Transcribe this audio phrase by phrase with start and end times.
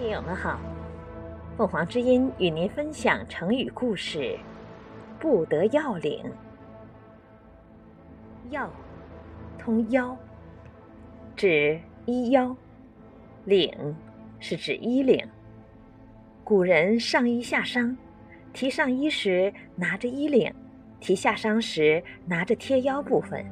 [0.00, 0.58] 听友们好，
[1.58, 4.34] 凤凰之音与您分享成语故事
[5.20, 6.24] “不得要领”。
[8.48, 8.70] 要，
[9.58, 10.16] 通腰，
[11.36, 12.56] 指衣腰；
[13.44, 13.94] 领，
[14.38, 15.22] 是指衣领。
[16.44, 17.94] 古人上衣下裳，
[18.54, 20.50] 提上衣时拿着衣领，
[20.98, 23.44] 提下裳时拿着贴腰部分。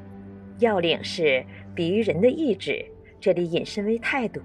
[0.61, 1.45] 要领是
[1.75, 2.83] 比喻人的意志，
[3.21, 4.41] 这里引申为态度。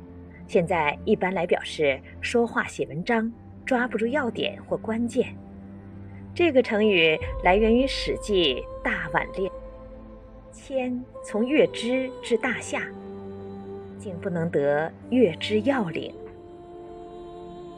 [0.47, 3.31] 现在一般来表示说话写文章
[3.65, 5.35] 抓不住要点或关键。
[6.35, 9.49] 这个成语来源于《史记·大宛列》，
[10.51, 12.81] 迁从月支至大夏，
[13.97, 16.13] 竟不能得月支要领。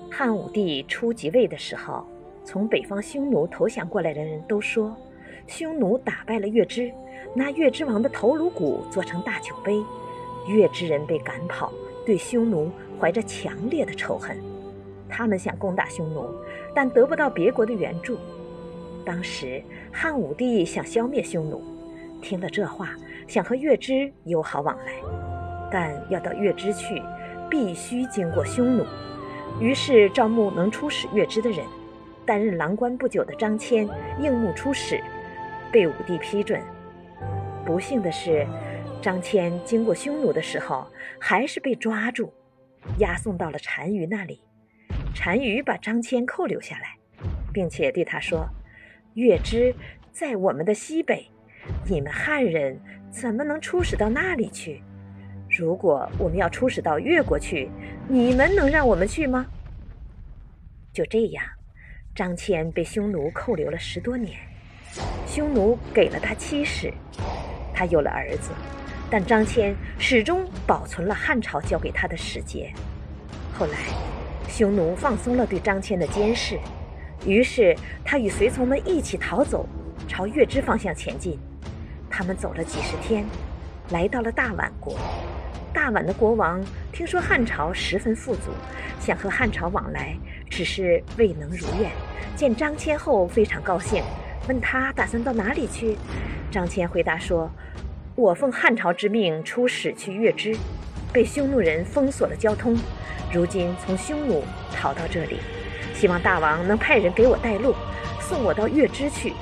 [0.09, 2.05] 汉武帝初即位的时候，
[2.45, 4.95] 从北方匈奴投降过来的人都说，
[5.47, 6.89] 匈奴打败了月支，
[7.35, 9.83] 拿月支王的头颅骨做成大酒杯，
[10.47, 11.73] 月支人被赶跑。
[12.05, 14.37] 对匈奴怀着强烈的仇恨，
[15.09, 16.29] 他们想攻打匈奴，
[16.73, 18.17] 但得不到别国的援助。
[19.03, 21.61] 当时汉武帝想消灭匈奴，
[22.21, 22.95] 听了这话，
[23.27, 24.93] 想和月支友好往来，
[25.71, 27.01] 但要到月支去，
[27.49, 28.85] 必须经过匈奴。
[29.59, 31.65] 于是招募能出使月支的人。
[32.25, 33.87] 担任郎官不久的张骞
[34.19, 34.99] 应募出使，
[35.71, 36.61] 被武帝批准。
[37.65, 38.45] 不幸的是。
[39.05, 42.33] 张骞经过匈奴的时候，还是被抓住，
[42.97, 44.41] 押送到了单于那里。
[45.15, 46.97] 单于把张骞扣留下来，
[47.53, 48.49] 并且对他说
[49.13, 49.75] ：“月支
[50.11, 51.23] 在我们的西北，
[51.87, 52.81] 你们汉人
[53.11, 54.81] 怎么能出使到那里去？
[55.51, 57.69] 如果我们要出使到越国去，
[58.09, 59.45] 你们能让我们去吗？”
[60.91, 61.45] 就这样，
[62.15, 64.35] 张骞被匈奴扣留了十多年。
[65.27, 66.91] 匈奴给了他妻室，
[67.71, 68.49] 他有了儿子。
[69.09, 72.73] 但张骞始终保存了汉朝交给他的使节。
[73.53, 73.77] 后来，
[74.49, 76.59] 匈奴放松了对张骞的监视，
[77.25, 79.67] 于是他与随从们一起逃走，
[80.07, 81.39] 朝月支方向前进。
[82.09, 83.25] 他们走了几十天，
[83.89, 84.97] 来到了大宛国。
[85.71, 88.51] 大宛的国王听说汉朝十分富足，
[88.99, 90.17] 想和汉朝往来，
[90.49, 91.91] 只是未能如愿。
[92.35, 94.03] 见张骞后非常高兴，
[94.47, 95.95] 问他打算到哪里去。
[96.49, 97.49] 张骞回答说。
[98.17, 100.55] 我奉汉朝之命出使去月支，
[101.11, 102.73] 被匈奴人封锁了交通，
[103.29, 105.39] 如今从匈奴逃到这里，
[105.93, 107.75] 希望大王能派人给我带路，
[108.21, 109.33] 送我到月支去。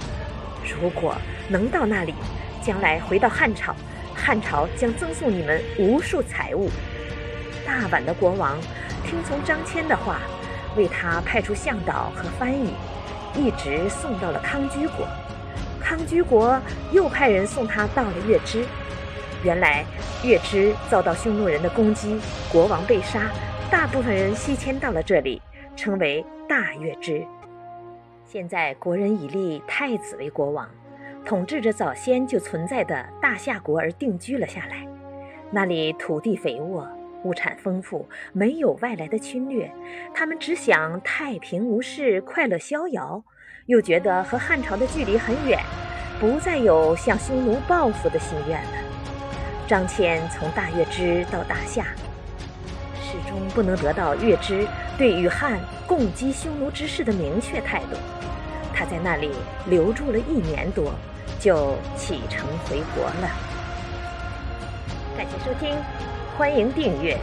[0.82, 1.16] 如果
[1.48, 2.16] 能到那里，
[2.64, 3.76] 将来回到汉朝，
[4.16, 6.68] 汉朝将赠送你们无数财物。
[7.64, 8.60] 大宛的国王
[9.06, 10.18] 听从张骞的话，
[10.76, 12.74] 为他派出向导和翻译，
[13.36, 15.08] 一直送到了康居国。
[15.96, 16.60] 康居国
[16.92, 18.66] 又派人送他到了月支，
[19.44, 19.86] 原来
[20.24, 22.20] 月支遭到匈奴人的攻击，
[22.52, 23.30] 国王被杀，
[23.70, 25.40] 大部分人西迁到了这里，
[25.76, 27.24] 称为大月支。
[28.26, 30.68] 现在国人以立太子为国王，
[31.24, 34.88] 统治着早先就存在的大夏国而定居了下来。
[35.52, 36.90] 那里土地肥沃，
[37.24, 39.72] 物产丰富，没有外来的侵略，
[40.12, 43.24] 他们只想太平无事，快乐逍遥。
[43.68, 45.58] 又觉得和汉朝的距离很远，
[46.24, 48.72] 不再有向匈奴报复的心愿了。
[49.68, 51.84] 张骞从大月支到大夏，
[53.02, 54.66] 始终不能得到月支
[54.98, 57.98] 对与汉共击匈奴之事的明确态度。
[58.74, 59.32] 他在那里
[59.66, 60.94] 留住了一年多，
[61.42, 63.30] 就启程回国了。
[65.18, 65.76] 感谢收听，
[66.38, 67.18] 欢迎订阅。